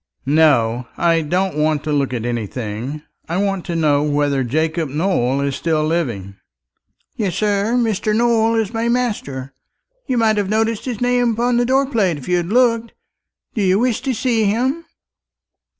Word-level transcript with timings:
"No, 0.25 0.87
I 0.97 1.21
don't 1.21 1.55
want 1.55 1.83
to 1.83 1.91
look 1.93 2.11
at 2.11 2.25
anything. 2.25 3.03
I 3.29 3.37
want 3.37 3.65
to 3.67 3.75
know 3.75 4.01
whether 4.01 4.43
Jacob 4.43 4.89
Nowell 4.89 5.41
is 5.41 5.55
still 5.55 5.85
living?" 5.85 6.37
"Yes, 7.17 7.35
sir. 7.35 7.75
Mr. 7.77 8.15
Nowell 8.15 8.55
is 8.55 8.73
my 8.73 8.89
master. 8.89 9.53
You 10.07 10.17
might 10.17 10.37
have 10.37 10.49
noticed 10.49 10.85
his 10.85 11.01
name 11.01 11.33
upon 11.33 11.57
the 11.57 11.67
door 11.67 11.85
plate 11.85 12.17
if 12.17 12.27
you 12.27 12.37
had 12.37 12.47
looked! 12.47 12.93
Do 13.53 13.61
you 13.61 13.77
wish 13.77 14.01
to 14.01 14.15
see 14.15 14.45
him?" 14.45 14.85